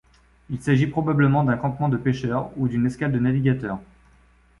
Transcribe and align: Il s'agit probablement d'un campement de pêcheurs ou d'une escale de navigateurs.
Il 0.49 0.59
s'agit 0.59 0.87
probablement 0.87 1.43
d'un 1.43 1.57
campement 1.57 1.87
de 1.87 1.95
pêcheurs 1.95 2.49
ou 2.57 2.67
d'une 2.67 2.87
escale 2.87 3.11
de 3.11 3.19
navigateurs. 3.19 3.77